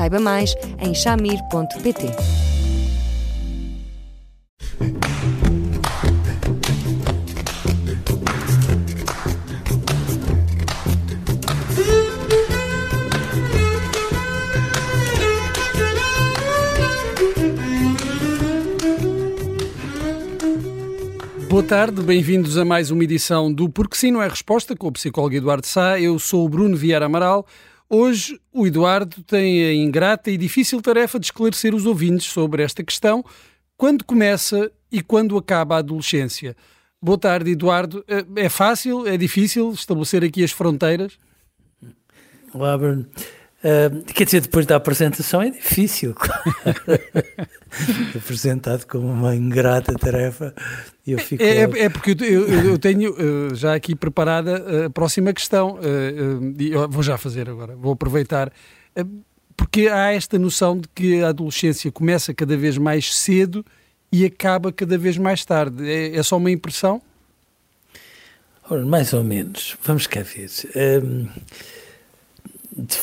[0.00, 2.06] Saiba mais em chamir.pt.
[21.46, 24.92] Boa tarde, bem-vindos a mais uma edição do Porque Sim Não é Resposta com o
[24.92, 26.00] psicólogo Eduardo Sá.
[26.00, 27.44] Eu sou o Bruno Vieira Amaral.
[27.92, 32.84] Hoje o Eduardo tem a ingrata e difícil tarefa de esclarecer os ouvintes sobre esta
[32.84, 33.24] questão,
[33.76, 36.56] quando começa e quando acaba a adolescência.
[37.02, 38.04] Boa tarde, Eduardo.
[38.36, 41.18] É fácil, é difícil estabelecer aqui as fronteiras?
[42.54, 43.06] Olá, Bruno.
[43.62, 46.14] Uh, quer dizer, depois da apresentação é difícil,
[48.16, 50.54] apresentado como uma ingrata tarefa.
[51.06, 54.90] Eu fico é, é, é porque eu, eu, eu tenho uh, já aqui preparada a
[54.90, 55.78] próxima questão.
[55.78, 58.50] Uh, vou já fazer agora, vou aproveitar.
[59.54, 63.62] porque há esta noção de que a adolescência começa cada vez mais cedo
[64.10, 65.86] e acaba cada vez mais tarde.
[65.86, 67.02] É, é só uma impressão?
[68.70, 69.76] Ora, mais ou menos.
[69.82, 71.28] Vamos cá ver de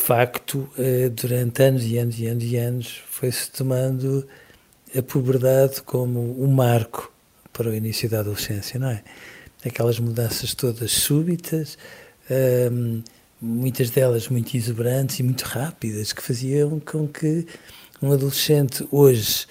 [0.07, 4.25] facto, eh, durante anos e anos e anos e anos, foi-se tomando
[4.97, 7.11] a puberdade como um marco
[7.51, 9.03] para o início da adolescência, não é?
[9.65, 11.77] Aquelas mudanças todas súbitas,
[12.29, 13.03] ehm,
[13.41, 17.45] muitas delas muito exuberantes e muito rápidas, que faziam com que
[18.01, 19.45] um adolescente hoje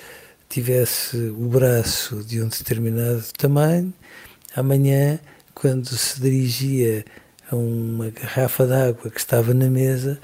[0.48, 3.92] tivesse o braço de um determinado tamanho,
[4.54, 5.18] amanhã,
[5.54, 7.04] quando se dirigia
[7.50, 10.18] a uma garrafa d'água que estava na mesa,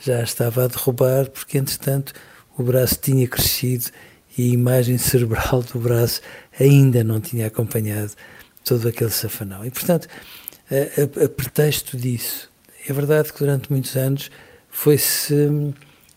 [0.00, 2.12] já estava a derrubar, porque entretanto
[2.56, 3.86] o braço tinha crescido
[4.36, 6.20] e a imagem cerebral do braço
[6.58, 8.12] ainda não tinha acompanhado
[8.64, 9.64] todo aquele safanão.
[9.64, 10.08] E portanto,
[10.70, 12.50] a, a, a pretexto disso,
[12.88, 14.30] é verdade que durante muitos anos
[14.68, 15.74] foi-se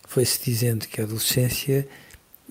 [0.08, 1.88] foi-se dizendo que a adolescência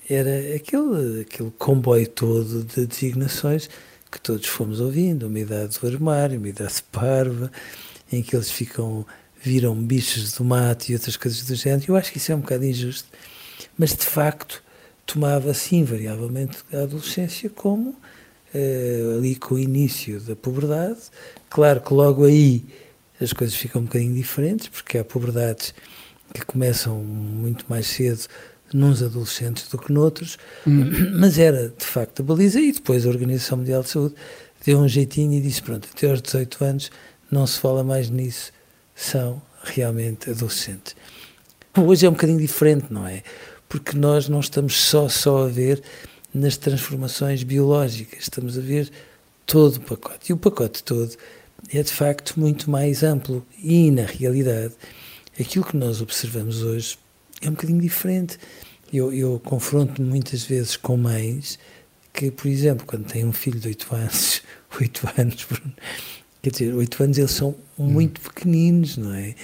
[0.08, 3.68] era aquele, aquele comboio todo de designações
[4.10, 7.50] que todos fomos ouvindo, uma idade do armário, uma idade parva,
[8.10, 9.04] em que eles ficam,
[9.42, 11.92] viram bichos do mato e outras coisas do género.
[11.92, 13.08] Eu acho que isso é um bocado injusto,
[13.76, 14.62] mas de facto
[15.06, 20.98] tomava-se invariavelmente a adolescência como uh, ali com o início da puberdade.
[21.48, 22.64] Claro que logo aí
[23.20, 25.74] as coisas ficam um bocadinho diferentes, porque há puberdades
[26.32, 28.26] que começam muito mais cedo
[28.72, 30.90] nos adolescentes do que noutros, hum.
[31.18, 34.14] mas era de facto a baliza e depois a Organização Mundial de Saúde
[34.64, 36.90] deu um jeitinho e disse, pronto, até aos 18 anos
[37.30, 38.52] não se fala mais nisso,
[38.98, 40.96] são realmente adolescentes.
[41.76, 43.22] Hoje é um bocadinho diferente, não é?
[43.68, 45.80] Porque nós não estamos só, só a ver
[46.34, 48.90] nas transformações biológicas, estamos a ver
[49.46, 50.30] todo o pacote.
[50.30, 51.14] E o pacote todo
[51.72, 53.46] é de facto muito mais amplo.
[53.62, 54.74] E na realidade,
[55.38, 56.98] aquilo que nós observamos hoje
[57.40, 58.36] é um bocadinho diferente.
[58.92, 61.58] Eu, eu confronto-me muitas vezes com mães
[62.12, 64.42] que, por exemplo, quando têm um filho de 8 anos,
[64.80, 65.46] 8 anos,
[66.42, 69.34] Quer dizer, oito anos eles são muito pequeninos, não é?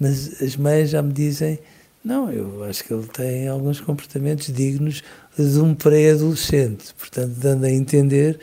[0.00, 1.58] Mas as mães já me dizem,
[2.04, 5.02] não, eu acho que ele tem alguns comportamentos dignos
[5.36, 8.38] de um pré-adolescente, portanto, dando a entender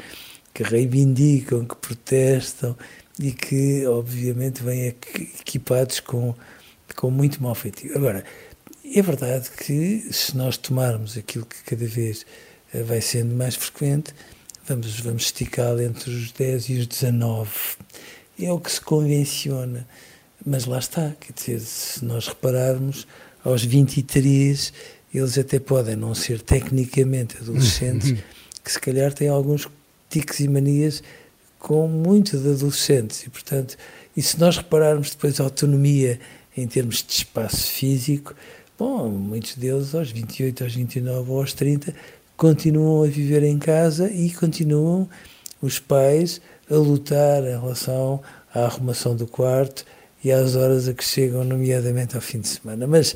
[0.53, 2.75] que reivindicam, que protestam
[3.19, 6.35] e que, obviamente, vêm equipados com,
[6.95, 7.95] com muito mau feitio.
[7.95, 8.23] Agora,
[8.93, 12.25] é verdade que se nós tomarmos aquilo que cada vez
[12.73, 14.13] eh, vai sendo mais frequente,
[14.67, 17.49] vamos, vamos esticá-lo entre os 10 e os 19.
[18.39, 19.87] É o que se convenciona.
[20.45, 23.07] Mas lá está, quer dizer, se nós repararmos,
[23.43, 24.73] aos 23
[25.13, 28.15] eles até podem não ser tecnicamente adolescentes,
[28.63, 29.67] que se calhar têm alguns
[30.09, 31.01] tiques e manias
[31.57, 33.23] com muito de adolescentes.
[33.23, 33.77] E, portanto,
[34.15, 36.19] e se nós repararmos depois a autonomia
[36.55, 38.35] em termos de espaço físico,
[38.77, 41.95] bom, muitos deles aos 28, aos 29 ou aos 30
[42.37, 45.07] continuam a viver em casa e continuam
[45.61, 48.21] os pais a lutar em relação
[48.53, 49.85] à arrumação do quarto
[50.23, 52.87] e às horas a que chegam, nomeadamente ao fim de semana.
[52.87, 53.15] Mas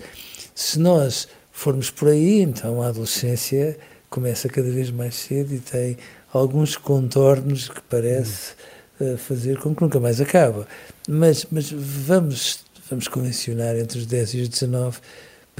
[0.54, 3.78] se nós formos por aí, então a adolescência
[4.10, 5.98] começa cada vez mais cedo e tem
[6.32, 8.54] alguns contornos que parece
[9.00, 10.68] uh, fazer com que nunca mais acaba.
[11.08, 15.00] Mas, mas vamos, vamos convencionar entre os 10 e os 19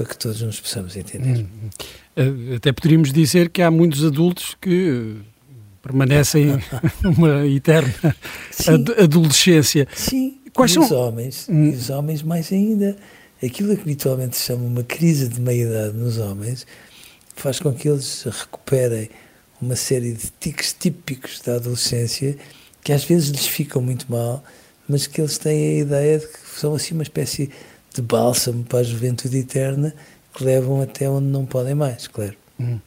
[0.00, 1.44] para que todos nos possamos entender.
[2.16, 2.54] Hum.
[2.56, 5.16] Até poderíamos dizer que há muitos adultos que
[5.82, 6.58] permanecem
[7.04, 8.16] uma eterna
[8.66, 9.86] ad adolescência.
[9.94, 10.84] Sim, Quais e são?
[10.84, 11.66] os homens, hum.
[11.66, 12.96] e os homens mais ainda.
[13.44, 16.66] Aquilo que habitualmente se chama uma crise de meia-idade nos homens
[17.36, 19.10] faz com que eles recuperem
[19.60, 22.36] uma série de tiques típicos da adolescência
[22.82, 24.42] que às vezes lhes ficam muito mal,
[24.88, 27.50] mas que eles têm a ideia de que são assim uma espécie
[27.94, 29.94] de bálsamo para a juventude eterna
[30.34, 32.34] que levam até onde não podem mais, claro.
[32.58, 32.78] Hum.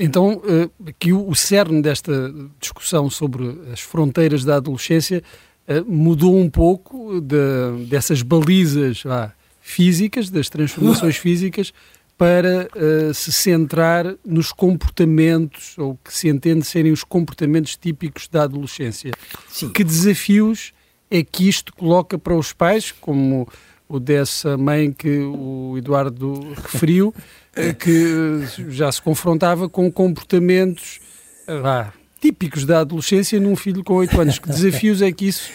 [0.00, 0.42] Então,
[0.84, 2.12] aqui o cerne desta
[2.60, 5.22] discussão sobre as fronteiras da adolescência
[5.68, 11.72] eh, mudou um pouco de, dessas balizas ah, físicas, das transformações físicas,
[12.18, 18.44] para uh, se centrar nos comportamentos, ou que se entende serem os comportamentos típicos da
[18.44, 19.12] adolescência.
[19.48, 19.68] Sim.
[19.68, 20.72] Que desafios
[21.10, 23.46] é que isto coloca para os pais, como
[23.88, 27.14] o dessa mãe que o Eduardo referiu,
[27.54, 31.00] eh, que já se confrontava com comportamentos
[31.46, 34.38] ah, típicos da adolescência num filho com 8 anos.
[34.38, 35.50] Que desafios é que isso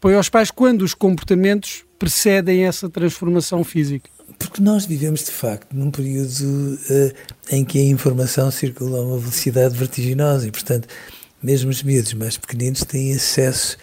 [0.00, 4.10] põe aos pais quando os comportamentos precedem essa transformação física?
[4.38, 7.12] Porque nós vivemos, de facto, num período uh,
[7.50, 10.88] em que a informação circula a uma velocidade vertiginosa e, portanto,
[11.42, 13.76] mesmo os miúdos mais pequeninos têm acesso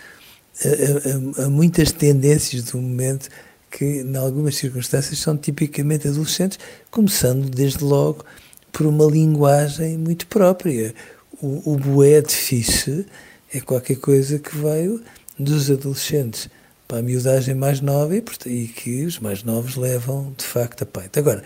[0.63, 3.29] a, a, a muitas tendências do momento
[3.69, 6.59] que, em algumas circunstâncias, são tipicamente adolescentes,
[6.89, 8.25] começando desde logo
[8.71, 10.93] por uma linguagem muito própria.
[11.41, 13.05] O, o boé de fixe
[13.53, 15.01] é qualquer coisa que veio
[15.37, 16.49] dos adolescentes
[16.87, 20.85] para a miudagem mais nova e, e que os mais novos levam de facto a
[20.85, 21.19] peito.
[21.19, 21.43] Agora,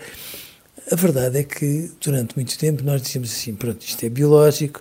[0.90, 4.80] a verdade é que durante muito tempo nós dizíamos assim: pronto, isto é biológico,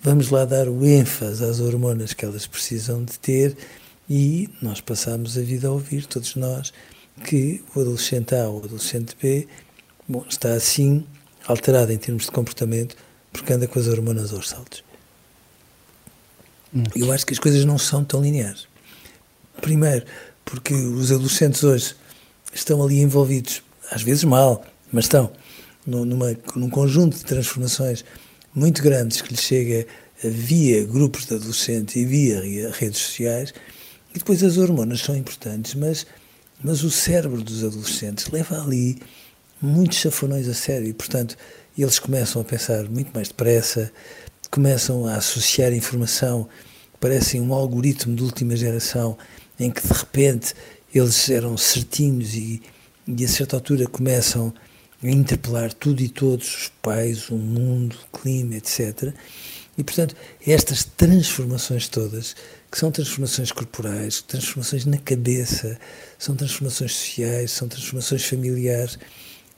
[0.00, 3.56] vamos lá dar o ênfase às hormonas que elas precisam de ter
[4.10, 6.72] e nós passamos a vida a ouvir, todos nós,
[7.24, 9.46] que o adolescente A ou o adolescente B
[10.08, 11.06] bom, está assim
[11.46, 12.96] alterado em termos de comportamento
[13.32, 14.82] porque anda com as hormonas aos saltos.
[16.96, 18.66] Eu acho que as coisas não são tão lineares.
[19.60, 20.04] Primeiro,
[20.44, 21.94] porque os adolescentes hoje
[22.52, 25.32] estão ali envolvidos, às vezes mal, mas estão,
[25.86, 28.04] numa, num conjunto de transformações
[28.52, 29.86] muito grandes que lhes chega
[30.22, 33.54] via grupos de adolescentes e via redes sociais.
[34.14, 36.06] E depois as hormonas são importantes, mas,
[36.62, 38.98] mas o cérebro dos adolescentes leva ali
[39.60, 41.36] muitos chafonões a sério e, portanto,
[41.78, 43.92] eles começam a pensar muito mais depressa,
[44.50, 46.48] começam a associar informação,
[46.98, 49.16] parecem um algoritmo de última geração,
[49.58, 50.54] em que de repente
[50.94, 52.62] eles eram certinhos e,
[53.06, 54.52] e a certa altura começam
[55.02, 59.14] a interpelar tudo e todos, os pais, o mundo, o clima, etc.
[59.78, 60.14] E, portanto,
[60.46, 62.36] estas transformações todas,
[62.70, 65.78] que são transformações corporais, transformações na cabeça,
[66.18, 68.98] são transformações sociais, são transformações familiares,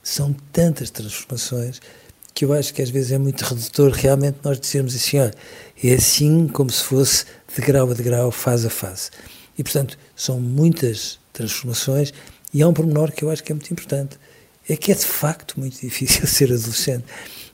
[0.01, 1.79] são tantas transformações
[2.33, 5.33] que eu acho que às vezes é muito redutor realmente nós dizermos assim, olha,
[5.83, 7.25] é assim como se fosse
[7.55, 9.11] de grau a degrau, fase a fase.
[9.55, 12.11] E, portanto, são muitas transformações
[12.51, 14.17] e há um pormenor que eu acho que é muito importante,
[14.67, 17.05] é que é de facto muito difícil ser adolescente.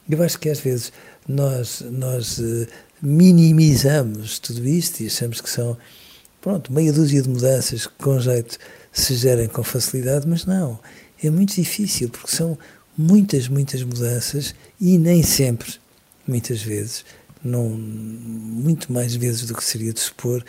[0.10, 0.94] Eu acho que às vezes
[1.28, 2.68] nós, nós uh,
[3.02, 5.78] minimizamos tudo isto e achamos que são,
[6.42, 8.58] pronto, meia dúzia de mudanças que com jeito
[8.92, 10.80] se gerem com facilidade, mas não,
[11.24, 12.58] é muito difícil porque são
[12.98, 15.76] muitas, muitas mudanças e nem sempre,
[16.28, 17.06] muitas vezes,
[17.44, 20.44] não, muito mais vezes do que seria de supor,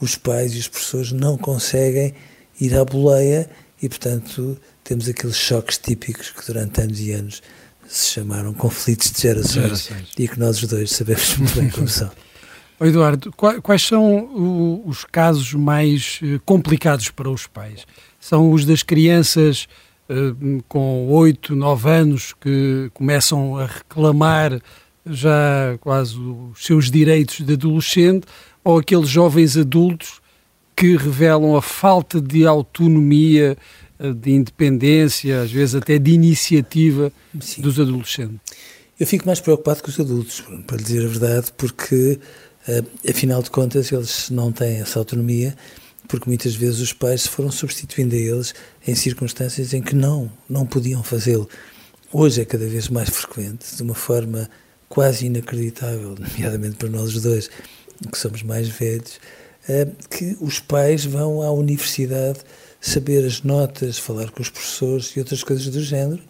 [0.00, 2.14] os pais e os professores não conseguem
[2.60, 3.48] ir à boleia
[3.80, 7.42] e, portanto, temos aqueles choques típicos que durante anos e anos
[7.86, 10.08] se chamaram conflitos de gerações, gerações.
[10.18, 12.10] e que nós os dois sabemos muito bem como são.
[12.80, 17.86] Eduardo, quais são os casos mais eh, complicados para os pais?
[18.18, 19.68] São os das crianças
[20.08, 20.34] eh,
[20.68, 24.60] com 8, 9 anos que começam a reclamar
[25.06, 28.26] já quase os seus direitos de adolescente
[28.64, 30.20] ou aqueles jovens adultos
[30.76, 33.56] que revelam a falta de autonomia,
[34.10, 37.62] de independência, às vezes até de iniciativa Sim.
[37.62, 38.40] dos adolescentes?
[38.98, 42.18] Eu fico mais preocupado com os adultos, para dizer a verdade, porque,
[42.68, 45.56] eh, afinal de contas, eles não têm essa autonomia
[46.08, 48.54] porque muitas vezes os pais se foram substituindo a eles
[48.86, 51.48] em circunstâncias em que não, não podiam fazê-lo.
[52.12, 54.50] Hoje é cada vez mais frequente, de uma forma
[54.88, 57.48] quase inacreditável, nomeadamente para nós dois,
[58.10, 59.18] que somos mais velhos,
[60.10, 62.40] que os pais vão à universidade
[62.80, 66.20] saber as notas, falar com os professores e outras coisas do género,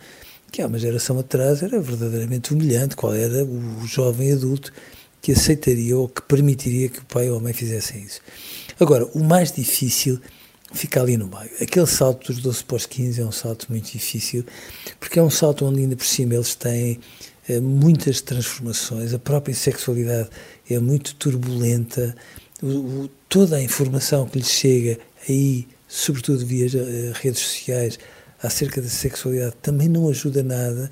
[0.51, 2.95] que há uma geração atrás era verdadeiramente humilhante.
[2.95, 4.73] Qual era o jovem adulto
[5.23, 8.21] que aceitaria ou que permitiria que o pai ou a mãe fizessem isso?
[8.79, 10.21] Agora, o mais difícil
[10.75, 11.51] fica ali no meio.
[11.61, 14.45] Aquele salto dos 12 para os 15 é um salto muito difícil,
[15.01, 17.01] porque é um salto onde ainda por cima eles têm
[17.49, 20.29] eh, muitas transformações, a própria sexualidade
[20.69, 22.15] é muito turbulenta,
[22.63, 27.99] o, toda a informação que lhes chega aí, sobretudo via uh, redes sociais,
[28.43, 30.91] acerca da sexualidade também não ajuda nada.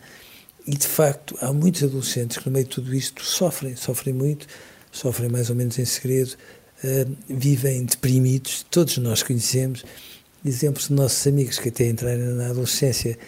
[0.66, 4.46] E de facto há muitos adolescentes que no meio de tudo isto sofrem, sofrem muito,
[4.90, 6.34] sofrem mais ou menos em segredo,
[6.82, 9.84] uh, vivem deprimidos, todos nós conhecemos.
[10.42, 13.18] Exemplos de nossos amigos que até entraram na adolescência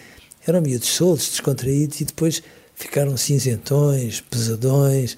[0.47, 2.41] eram miúdos soltos, descontraídos e depois
[2.73, 5.15] ficaram cinzentões, pesadões,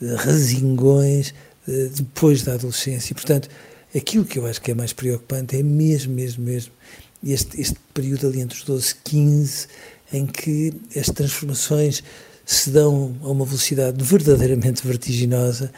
[0.00, 3.12] resingões uh, depois da adolescência.
[3.12, 3.48] E, portanto,
[3.96, 6.72] aquilo que eu acho que é mais preocupante é mesmo, mesmo, mesmo
[7.24, 9.66] este, este período ali entre os 12 e 15,
[10.12, 12.02] em que as transformações
[12.44, 15.72] se dão a uma velocidade verdadeiramente vertiginosa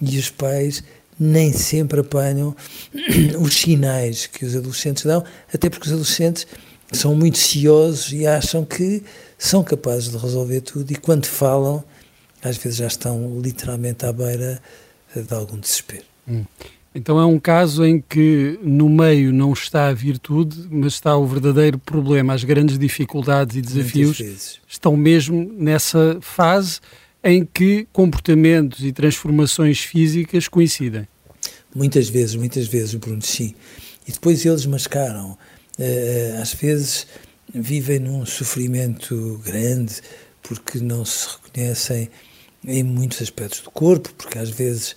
[0.00, 0.82] e os pais
[1.18, 2.54] nem sempre apanham
[3.40, 6.46] os sinais que os adolescentes dão, até porque os adolescentes
[6.92, 9.02] são muito ciosos e acham que
[9.36, 11.84] são capazes de resolver tudo e quando falam,
[12.42, 14.60] às vezes já estão literalmente à beira
[15.14, 16.04] de algum desespero.
[16.26, 16.44] Hum.
[16.94, 21.26] Então é um caso em que no meio não está a virtude, mas está o
[21.26, 22.32] verdadeiro problema.
[22.32, 26.80] As grandes dificuldades e desafios estão mesmo nessa fase
[27.22, 31.06] em que comportamentos e transformações físicas coincidem.
[31.74, 33.54] Muitas vezes, muitas vezes, Bruno, sim.
[34.06, 35.36] E depois eles mascaram.
[35.78, 37.06] Uh, às vezes
[37.54, 40.00] vivem num sofrimento grande
[40.42, 42.10] porque não se reconhecem
[42.64, 44.92] em muitos aspectos do corpo, porque às vezes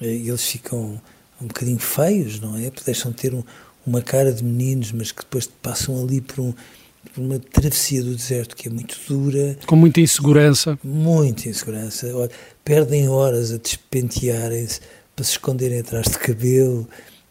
[0.00, 1.00] uh, eles ficam
[1.40, 2.70] um bocadinho feios, não é?
[2.84, 3.42] Deixam de ter um,
[3.86, 8.14] uma cara de meninos, mas que depois passam ali por, um, por, uma travessia do
[8.14, 9.56] deserto que é muito dura.
[9.66, 10.78] Com muita insegurança.
[10.82, 12.14] Muita insegurança.
[12.14, 12.30] Olha,
[12.64, 14.80] perdem horas a despentearem-se
[15.14, 16.88] para se esconderem atrás de cabelo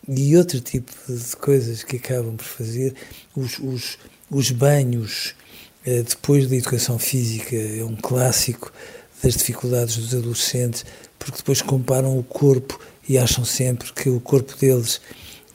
[0.07, 2.93] e outro tipo de coisas que acabam por fazer.
[3.35, 3.97] Os, os,
[4.29, 5.35] os banhos
[5.85, 8.71] eh, depois da educação física é um clássico
[9.23, 10.85] das dificuldades dos adolescentes,
[11.17, 14.99] porque depois comparam o corpo e acham sempre que o corpo deles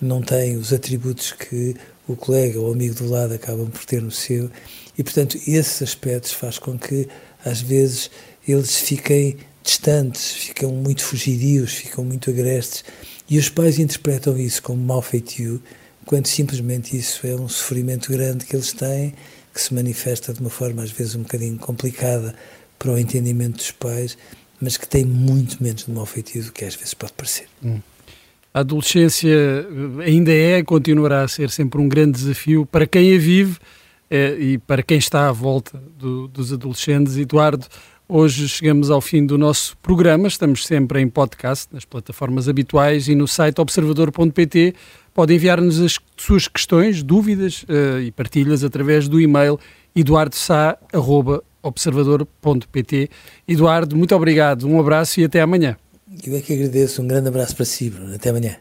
[0.00, 1.76] não tem os atributos que
[2.08, 4.50] o colega ou amigo do lado acabam por ter no seu.
[4.96, 7.08] E, portanto, esses aspectos faz com que,
[7.44, 8.10] às vezes,
[8.46, 12.84] eles fiquem distantes, ficam muito fugidios, ficam muito agrestes.
[13.28, 15.62] E os pais interpretam isso como mau feitio,
[16.04, 19.14] quando simplesmente isso é um sofrimento grande que eles têm,
[19.54, 22.34] que se manifesta de uma forma, às vezes, um bocadinho complicada
[22.80, 24.16] para o entendimento dos pais
[24.60, 27.46] mas que tem muito menos de mau feitio do que às vezes pode parecer.
[27.64, 27.80] Hum.
[28.52, 33.18] A adolescência eh, ainda é, continuará a ser sempre um grande desafio para quem a
[33.18, 33.58] vive
[34.10, 37.16] eh, e para quem está à volta do, dos adolescentes.
[37.16, 37.66] Eduardo,
[38.08, 40.26] hoje chegamos ao fim do nosso programa.
[40.26, 44.74] Estamos sempre em podcast, nas plataformas habituais e no site observador.pt.
[45.14, 49.58] Pode enviar-nos as suas questões, dúvidas eh, e partilhas através do e-mail
[49.94, 53.10] eduardosá.com observador.pt.
[53.46, 55.76] Eduardo, muito obrigado, um abraço e até amanhã.
[56.26, 58.14] Eu é que agradeço, um grande abraço para si, Bruno.
[58.14, 58.56] Até amanhã.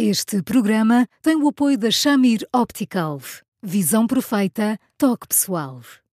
[0.00, 3.20] Este programa tem o apoio da Shamir Optical.
[3.62, 5.80] Visão perfeita, toque pessoal.